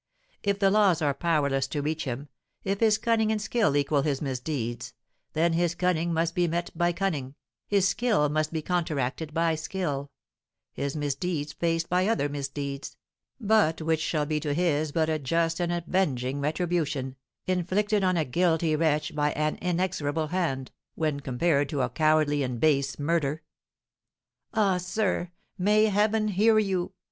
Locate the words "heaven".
25.85-26.29